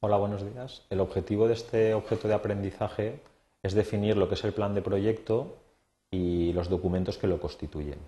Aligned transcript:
Hola, 0.00 0.16
buenos 0.16 0.44
días. 0.44 0.86
El 0.90 1.00
objetivo 1.00 1.48
de 1.48 1.54
este 1.54 1.92
objeto 1.92 2.28
de 2.28 2.34
aprendizaje 2.34 3.20
es 3.64 3.74
definir 3.74 4.16
lo 4.16 4.28
que 4.28 4.34
es 4.34 4.44
el 4.44 4.52
plan 4.52 4.72
de 4.72 4.80
proyecto 4.80 5.56
y 6.08 6.52
los 6.52 6.68
documentos 6.68 7.18
que 7.18 7.26
lo 7.26 7.40
constituyen. 7.40 7.98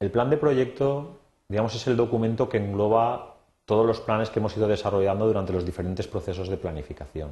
El 0.00 0.10
plan 0.10 0.28
de 0.28 0.36
proyecto, 0.36 1.18
digamos, 1.48 1.74
es 1.74 1.86
el 1.86 1.96
documento 1.96 2.50
que 2.50 2.58
engloba 2.58 3.36
todos 3.64 3.86
los 3.86 4.00
planes 4.00 4.28
que 4.28 4.40
hemos 4.40 4.54
ido 4.54 4.68
desarrollando 4.68 5.26
durante 5.26 5.54
los 5.54 5.64
diferentes 5.64 6.06
procesos 6.06 6.50
de 6.50 6.58
planificación. 6.58 7.30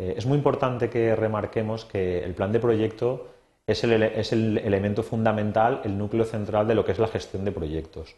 Eh, 0.00 0.14
es 0.16 0.26
muy 0.26 0.36
importante 0.36 0.90
que 0.90 1.14
remarquemos 1.14 1.84
que 1.84 2.24
el 2.24 2.34
plan 2.34 2.50
de 2.50 2.58
proyecto 2.58 3.28
es 3.68 3.84
el, 3.84 4.02
es 4.02 4.32
el 4.32 4.58
elemento 4.58 5.04
fundamental, 5.04 5.80
el 5.84 5.96
núcleo 5.96 6.24
central 6.24 6.66
de 6.66 6.74
lo 6.74 6.84
que 6.84 6.90
es 6.90 6.98
la 6.98 7.06
gestión 7.06 7.44
de 7.44 7.52
proyectos 7.52 8.16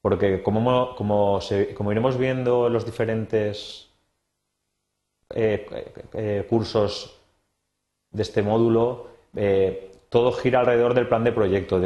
porque 0.00 0.42
como, 0.42 1.40
iremos 1.90 2.18
viendo 2.18 2.66
en 2.66 2.72
los 2.72 2.84
diferentes 2.84 3.90
eh, 5.34 5.66
eh, 6.14 6.46
cursos 6.48 7.20
de 8.10 8.22
este 8.22 8.42
módulo, 8.42 9.08
eh, 9.34 9.90
todo 10.08 10.32
gira 10.32 10.60
alrededor 10.60 10.94
del 10.94 11.08
plan 11.08 11.24
de 11.24 11.32
proyecto, 11.32 11.80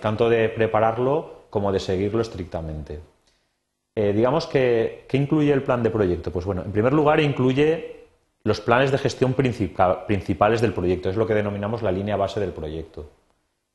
tanto 0.00 0.30
de 0.30 0.48
prepararlo 0.48 1.46
como 1.50 1.72
de 1.72 1.80
seguirlo 1.80 2.22
estrictamente. 2.22 3.00
digamos 3.94 4.46
que, 4.46 5.04
¿qué 5.08 5.16
incluye 5.16 5.52
el 5.52 5.62
plan 5.62 5.82
de 5.82 5.90
proyecto? 5.90 6.30
Pues 6.30 6.44
bueno, 6.44 6.62
en 6.62 6.72
primer 6.72 6.92
lugar 6.92 7.20
incluye 7.20 8.06
los 8.44 8.60
planes 8.60 8.92
de 8.92 8.98
gestión 8.98 9.34
principales 9.34 10.60
del 10.60 10.72
proyecto, 10.72 11.10
es 11.10 11.16
lo 11.16 11.26
que 11.26 11.34
denominamos 11.34 11.82
la 11.82 11.92
línea 11.92 12.16
base 12.16 12.40
del 12.40 12.52
proyecto. 12.52 13.10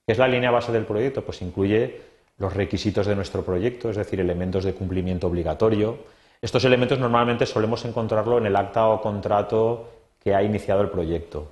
¿Qué 0.06 0.14
es 0.14 0.18
la 0.18 0.28
línea 0.28 0.50
base 0.50 0.72
del 0.72 0.86
proyecto? 0.86 1.24
Pues 1.24 1.42
incluye 1.42 2.02
los 2.42 2.54
requisitos 2.56 3.06
de 3.06 3.16
nuestro 3.16 3.46
proyecto, 3.46 3.92
es 3.92 3.98
decir, 3.98 4.20
elementos 4.20 4.64
de 4.64 4.74
cumplimiento 4.74 5.28
obligatorio. 5.28 6.00
Estos 6.42 6.66
elementos 6.66 6.98
normalmente 6.98 7.46
solemos 7.46 7.86
encontrarlo 7.86 8.40
en 8.40 8.48
el 8.48 8.56
acta 8.56 8.88
o 8.88 9.00
contrato 9.00 9.90
que 10.20 10.34
ha 10.34 10.42
iniciado 10.42 10.82
el 10.82 10.90
proyecto. 10.90 11.52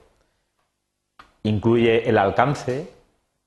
Incluye 1.43 2.09
el 2.09 2.17
alcance, 2.17 2.89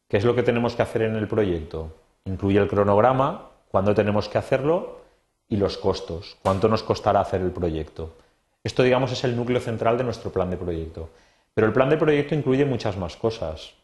qué 0.09 0.19
es 0.19 0.25
lo 0.25 0.37
que 0.37 0.45
tenemos 0.45 0.77
que 0.77 0.83
hacer 0.83 1.03
en 1.03 1.17
el 1.17 1.27
proyecto. 1.27 1.93
Incluye 2.27 2.61
el 2.61 2.69
cronograma, 2.69 3.51
cuándo 3.69 3.93
tenemos 3.93 4.29
que 4.29 4.39
hacerlo 4.39 5.01
y 5.49 5.57
los 5.57 5.79
costos, 5.79 6.37
cuánto 6.43 6.69
nos 6.69 6.85
costará 6.85 7.21
hacer 7.21 7.41
el 7.41 7.51
proyecto. 7.51 8.15
Esto, 8.63 8.85
digamos, 8.85 9.11
es 9.11 9.25
el 9.25 9.35
núcleo 9.35 9.59
central 9.59 9.99
de 9.99 10.05
nuestro 10.05 10.31
plan 10.31 10.49
de 10.49 10.57
proyecto. 10.57 11.11
Pero 11.55 11.67
el 11.67 11.73
plan 11.73 11.91
de 11.91 11.97
proyecto 11.97 12.37
incluye 12.37 12.65
muchas 12.65 12.97
más 12.97 13.17
cosas. 13.17 13.75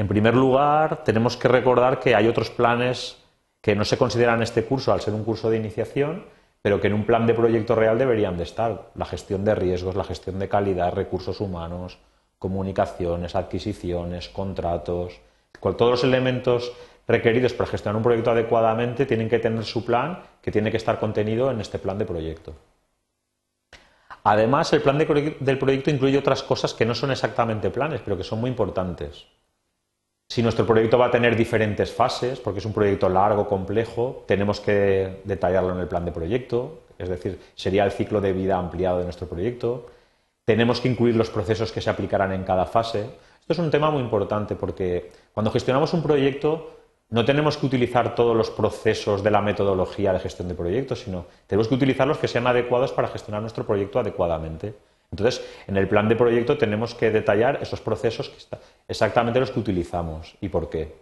En 0.00 0.08
primer 0.08 0.34
lugar, 0.34 1.04
tenemos 1.04 1.36
que 1.36 1.46
recordar 1.46 2.00
que 2.00 2.14
hay 2.14 2.26
otros 2.26 2.48
planes 2.48 3.18
que 3.60 3.76
no 3.76 3.84
se 3.84 3.98
consideran 3.98 4.40
este 4.40 4.64
curso 4.64 4.94
al 4.94 5.02
ser 5.02 5.12
un 5.12 5.24
curso 5.24 5.50
de 5.50 5.58
iniciación, 5.58 6.24
pero 6.62 6.80
que 6.80 6.86
en 6.86 6.94
un 6.94 7.04
plan 7.04 7.26
de 7.26 7.34
proyecto 7.34 7.74
real 7.74 7.98
deberían 7.98 8.38
de 8.38 8.44
estar. 8.44 8.92
La 8.94 9.04
gestión 9.04 9.44
de 9.44 9.54
riesgos, 9.54 9.96
la 9.96 10.04
gestión 10.04 10.38
de 10.38 10.48
calidad, 10.48 10.94
recursos 10.94 11.38
humanos, 11.42 11.98
comunicaciones, 12.38 13.36
adquisiciones, 13.36 14.30
contratos. 14.30 15.20
Todos 15.60 15.90
los 15.90 16.04
elementos 16.04 16.72
requeridos 17.06 17.52
para 17.52 17.68
gestionar 17.68 17.98
un 17.98 18.02
proyecto 18.02 18.30
adecuadamente 18.30 19.04
tienen 19.04 19.28
que 19.28 19.38
tener 19.38 19.66
su 19.66 19.84
plan, 19.84 20.20
que 20.40 20.50
tiene 20.50 20.70
que 20.70 20.78
estar 20.78 20.98
contenido 20.98 21.50
en 21.50 21.60
este 21.60 21.78
plan 21.78 21.98
de 21.98 22.06
proyecto. 22.06 22.54
Además, 24.24 24.72
el 24.72 24.80
plan 24.80 24.96
del 24.96 25.58
proyecto 25.58 25.90
incluye 25.90 26.16
otras 26.16 26.42
cosas 26.42 26.72
que 26.72 26.86
no 26.86 26.94
son 26.94 27.10
exactamente 27.10 27.68
planes, 27.68 28.00
pero 28.02 28.16
que 28.16 28.24
son 28.24 28.40
muy 28.40 28.48
importantes. 28.48 29.26
Si 30.30 30.44
nuestro 30.44 30.64
proyecto 30.64 30.96
va 30.96 31.06
a 31.06 31.10
tener 31.10 31.34
diferentes 31.34 31.92
fases, 31.92 32.38
porque 32.38 32.60
es 32.60 32.64
un 32.64 32.72
proyecto 32.72 33.08
largo, 33.08 33.48
complejo, 33.48 34.22
tenemos 34.28 34.60
que 34.60 35.22
detallarlo 35.24 35.72
en 35.72 35.80
el 35.80 35.88
plan 35.88 36.04
de 36.04 36.12
proyecto, 36.12 36.82
es 36.96 37.08
decir, 37.08 37.40
sería 37.56 37.82
el 37.82 37.90
ciclo 37.90 38.20
de 38.20 38.32
vida 38.32 38.56
ampliado 38.56 38.98
de 38.98 39.04
nuestro 39.04 39.26
proyecto. 39.26 39.88
Tenemos 40.44 40.80
que 40.80 40.86
incluir 40.86 41.16
los 41.16 41.30
procesos 41.30 41.72
que 41.72 41.80
se 41.80 41.90
aplicarán 41.90 42.30
en 42.30 42.44
cada 42.44 42.64
fase. 42.64 43.10
Esto 43.40 43.54
es 43.54 43.58
un 43.58 43.72
tema 43.72 43.90
muy 43.90 44.02
importante 44.02 44.54
porque 44.54 45.10
cuando 45.34 45.50
gestionamos 45.50 45.92
un 45.94 46.02
proyecto 46.04 46.76
no 47.08 47.24
tenemos 47.24 47.56
que 47.56 47.66
utilizar 47.66 48.14
todos 48.14 48.36
los 48.36 48.50
procesos 48.50 49.24
de 49.24 49.32
la 49.32 49.40
metodología 49.40 50.12
de 50.12 50.20
gestión 50.20 50.46
de 50.46 50.54
proyectos, 50.54 51.00
sino 51.00 51.26
tenemos 51.48 51.66
que 51.66 51.74
utilizar 51.74 52.06
los 52.06 52.18
que 52.18 52.28
sean 52.28 52.46
adecuados 52.46 52.92
para 52.92 53.08
gestionar 53.08 53.42
nuestro 53.42 53.66
proyecto 53.66 53.98
adecuadamente. 53.98 54.74
Entonces, 55.10 55.44
en 55.66 55.76
el 55.76 55.88
plan 55.88 56.08
de 56.08 56.16
proyecto 56.16 56.56
tenemos 56.56 56.94
que 56.94 57.10
detallar 57.10 57.58
esos 57.60 57.80
procesos 57.80 58.28
que 58.28 58.56
exactamente 58.86 59.40
los 59.40 59.50
que 59.50 59.60
utilizamos 59.60 60.36
y 60.40 60.48
por 60.48 60.70
qué. 60.70 60.94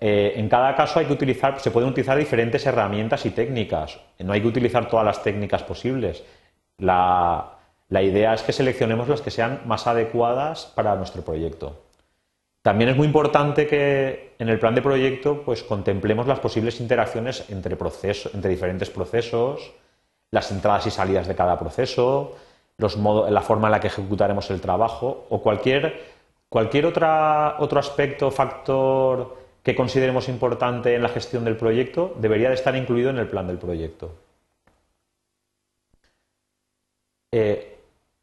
Eh, 0.00 0.34
en 0.36 0.48
cada 0.48 0.74
caso 0.74 0.98
hay 0.98 1.06
que 1.06 1.12
utilizar, 1.12 1.60
se 1.60 1.70
pueden 1.70 1.90
utilizar 1.90 2.16
diferentes 2.16 2.64
herramientas 2.66 3.26
y 3.26 3.30
técnicas. 3.30 3.98
No 4.18 4.32
hay 4.32 4.40
que 4.40 4.48
utilizar 4.48 4.88
todas 4.88 5.04
las 5.04 5.22
técnicas 5.22 5.62
posibles. 5.62 6.22
La, 6.78 7.56
idea 7.90 8.32
es 8.34 8.42
que 8.42 8.52
seleccionemos 8.52 9.08
las 9.08 9.20
que 9.20 9.30
sean 9.30 9.62
más 9.66 9.86
adecuadas 9.86 10.66
para 10.74 10.94
nuestro 10.96 11.22
proyecto. 11.22 11.82
También 12.62 12.90
es 12.90 12.96
muy 12.96 13.06
importante 13.06 13.66
que 13.66 14.34
en 14.38 14.48
el 14.48 14.58
plan 14.58 14.74
de 14.74 14.82
proyecto 14.82 15.42
pues, 15.42 15.62
contemplemos 15.62 16.26
las 16.26 16.40
posibles 16.40 16.80
interacciones 16.80 17.44
entre, 17.50 17.76
entre 17.76 18.50
diferentes 18.50 18.90
procesos, 18.90 19.72
las 20.30 20.50
entradas 20.52 20.86
y 20.86 20.90
salidas 20.90 21.26
de 21.26 21.34
cada 21.34 21.58
proceso, 21.58 22.36
la 22.80 23.42
forma 23.42 23.68
en 23.68 23.72
la 23.72 23.80
que 23.80 23.88
ejecutaremos 23.88 24.50
el 24.50 24.60
trabajo 24.60 25.26
o 25.30 25.42
cualquier, 25.42 26.00
cualquier 26.48 26.86
otro 26.86 27.78
aspecto, 27.78 28.30
factor 28.30 29.36
que 29.62 29.74
consideremos 29.74 30.28
importante 30.28 30.94
en 30.94 31.02
la 31.02 31.08
gestión 31.08 31.44
del 31.44 31.56
proyecto 31.56 32.14
debería 32.18 32.48
de 32.48 32.54
estar 32.54 32.74
incluido 32.76 33.10
en 33.10 33.18
el 33.18 33.28
plan 33.28 33.46
del 33.46 33.58
proyecto. 33.58 34.14
Eh, 37.32 37.70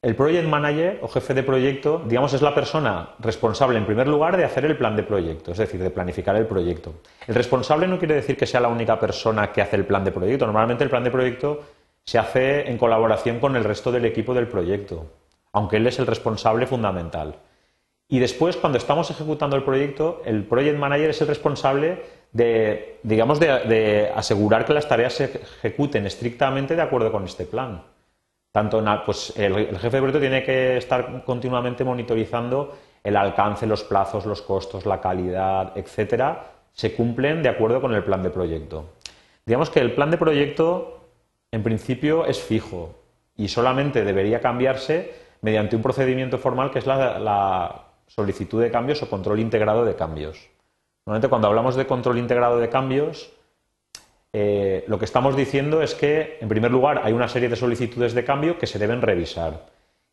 el 0.01 0.15
project 0.15 0.47
manager 0.47 0.99
o 1.01 1.07
jefe 1.07 1.33
de 1.33 1.43
proyecto, 1.43 2.03
digamos, 2.05 2.33
es 2.33 2.41
la 2.41 2.53
persona 2.53 3.15
responsable 3.19 3.77
en 3.77 3.85
primer 3.85 4.07
lugar 4.07 4.37
de 4.37 4.45
hacer 4.45 4.65
el 4.65 4.77
plan 4.77 4.95
de 4.95 5.03
proyecto, 5.03 5.51
es 5.51 5.57
decir, 5.57 5.81
de 5.81 5.89
planificar 5.89 6.35
el 6.35 6.45
proyecto. 6.45 6.93
El 7.25 7.35
responsable 7.35 7.87
no 7.87 7.97
quiere 7.97 8.15
decir 8.15 8.37
que 8.37 8.45
sea 8.45 8.59
la 8.59 8.67
única 8.67 8.99
persona 8.99 9.51
que 9.51 9.61
hace 9.61 9.75
el 9.75 9.85
plan 9.85 10.03
de 10.03 10.11
proyecto. 10.11 10.45
Normalmente 10.45 10.83
el 10.83 10.89
plan 10.89 11.03
de 11.03 11.11
proyecto 11.11 11.61
se 12.07 12.17
hace 12.17 12.69
en 12.69 12.77
colaboración 12.77 13.39
con 13.39 13.57
el 13.57 13.65
resto 13.65 13.91
del 13.91 14.05
equipo 14.05 14.33
del 14.33 14.47
proyecto, 14.47 15.07
aunque 15.51 15.75
él 15.75 15.85
es 15.87 15.99
el 15.99 16.07
responsable 16.07 16.65
fundamental. 16.65 17.35
Y 18.07 18.19
después, 18.19 18.55
cuando 18.55 18.77
estamos 18.77 19.11
ejecutando 19.11 19.57
el 19.57 19.63
proyecto, 19.63 20.21
el 20.23 20.45
project 20.45 20.77
manager 20.77 21.09
es 21.09 21.19
el 21.19 21.27
responsable 21.27 22.01
de, 22.31 22.99
digamos, 23.03 23.41
de, 23.41 24.09
asegurar 24.15 24.63
que 24.63 24.73
las 24.73 24.87
tareas 24.87 25.15
se 25.15 25.25
ejecuten 25.25 26.05
estrictamente 26.05 26.77
de 26.77 26.81
acuerdo 26.81 27.11
con 27.11 27.25
este 27.25 27.43
plan. 27.43 27.83
Tanto 28.53 28.81
pues, 29.05 29.33
el, 29.35 29.57
el 29.57 29.77
jefe 29.77 29.97
de 29.97 30.01
proyecto 30.01 30.21
tiene 30.21 30.43
que 30.43 30.77
estar 30.77 31.25
continuamente 31.25 31.83
monitorizando 31.83 32.73
el 33.03 33.17
alcance, 33.17 33.67
los 33.67 33.83
plazos, 33.83 34.25
los 34.25 34.41
costos, 34.41 34.85
la 34.85 35.01
calidad, 35.01 35.77
etcétera, 35.77 36.51
se 36.71 36.95
cumplen 36.95 37.43
de 37.43 37.49
acuerdo 37.49 37.81
con 37.81 37.93
el 37.93 38.03
plan 38.03 38.23
de 38.23 38.29
proyecto. 38.29 38.93
Digamos 39.45 39.69
que 39.69 39.81
el 39.81 39.93
plan 39.93 40.09
de 40.09 40.17
proyecto 40.17 40.96
en 41.57 41.63
principio 41.63 42.25
es 42.25 42.39
fijo 42.39 42.95
y 43.35 43.47
solamente 43.47 44.03
debería 44.03 44.39
cambiarse 44.39 45.11
mediante 45.41 45.75
un 45.75 45.81
procedimiento 45.81 46.37
formal 46.37 46.71
que 46.71 46.79
es 46.79 46.85
la, 46.85 47.83
solicitud 48.07 48.61
de 48.61 48.71
cambios 48.71 49.03
o 49.03 49.09
control 49.09 49.39
integrado 49.41 49.83
de 49.83 49.95
cambios. 49.95 50.47
Normalmente 51.05 51.27
cuando 51.27 51.49
hablamos 51.49 51.75
de 51.75 51.85
control 51.85 52.19
integrado 52.19 52.57
de 52.57 52.69
cambios, 52.69 53.33
eh, 54.31 54.85
lo 54.87 54.97
que 54.97 55.03
estamos 55.03 55.35
diciendo 55.35 55.81
es 55.81 55.93
que, 55.93 56.37
en 56.39 56.47
primer 56.47 56.71
lugar, 56.71 57.01
hay 57.03 57.11
una 57.11 57.27
serie 57.27 57.49
de 57.49 57.57
solicitudes 57.57 58.13
de 58.13 58.23
cambio 58.23 58.57
que 58.57 58.65
se 58.65 58.79
deben 58.79 59.01
revisar. 59.01 59.65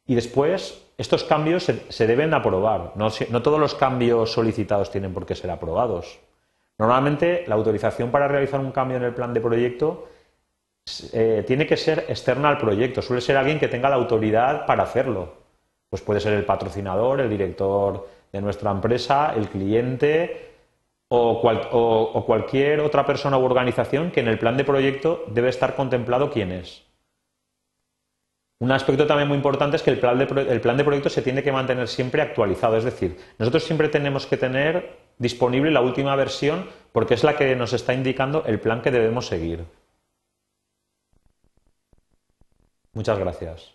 Y 0.06 0.16
después, 0.16 0.82
estos 0.98 1.22
cambios 1.22 1.62
se, 1.62 2.06
deben 2.06 2.34
aprobar. 2.34 2.94
no, 2.96 3.42
todos 3.42 3.60
los 3.60 3.76
cambios 3.76 4.32
solicitados 4.32 4.90
tienen 4.90 5.14
por 5.14 5.24
qué 5.24 5.36
ser 5.36 5.52
aprobados. 5.52 6.18
Normalmente, 6.78 7.44
la 7.46 7.54
autorización 7.54 8.10
para 8.10 8.26
realizar 8.26 8.58
un 8.58 8.72
cambio 8.72 8.96
en 8.96 9.04
el 9.04 9.14
plan 9.14 9.32
de 9.34 9.40
proyecto 9.40 10.08
eh, 11.12 11.44
tiene 11.46 11.66
que 11.66 11.76
ser 11.76 12.06
externa 12.08 12.48
al 12.48 12.58
proyecto, 12.58 13.00
suele 13.00 13.22
ser 13.22 13.36
alguien 13.36 13.58
que 13.58 13.68
tenga 13.68 13.88
la 13.88 13.96
autoridad 13.96 14.66
para 14.66 14.82
hacerlo. 14.82 15.44
Pues 15.88 16.02
puede 16.02 16.20
ser 16.20 16.34
el 16.34 16.44
patrocinador, 16.44 17.20
el 17.20 17.30
director 17.30 18.08
de 18.32 18.40
nuestra 18.40 18.70
empresa, 18.70 19.32
el 19.34 19.48
cliente 19.48 20.50
o, 21.08 22.24
cualquier 22.26 22.80
otra 22.80 23.06
persona 23.06 23.38
u 23.38 23.44
organización 23.44 24.10
que 24.10 24.20
en 24.20 24.28
el 24.28 24.38
plan 24.38 24.56
de 24.56 24.64
proyecto 24.64 25.24
debe 25.28 25.48
estar 25.48 25.76
contemplado 25.76 26.30
quién 26.30 26.50
es. 26.50 26.82
Un 28.60 28.72
aspecto 28.72 29.06
también 29.06 29.28
muy 29.28 29.36
importante 29.36 29.76
es 29.76 29.82
que 29.82 29.90
el 29.90 29.98
plan, 29.98 30.18
de, 30.18 30.24
el 30.24 30.60
plan 30.60 30.76
de 30.76 30.84
proyecto 30.84 31.08
se 31.08 31.22
tiene 31.22 31.42
que 31.42 31.52
mantener 31.52 31.86
siempre 31.86 32.22
actualizado, 32.22 32.76
es 32.76 32.84
decir, 32.84 33.16
nosotros 33.38 33.64
siempre 33.64 33.88
tenemos 33.88 34.26
que 34.26 34.36
tener 34.36 34.96
disponible 35.18 35.70
la 35.70 35.80
última 35.80 36.16
versión 36.16 36.66
porque 36.92 37.14
es 37.14 37.24
la 37.24 37.36
que 37.36 37.54
nos 37.56 37.72
está 37.72 37.94
indicando 37.94 38.44
el 38.46 38.58
plan 38.60 38.82
que 38.82 38.90
debemos 38.90 39.26
seguir. 39.26 39.64
Muchas 42.94 43.18
gracias. 43.18 43.74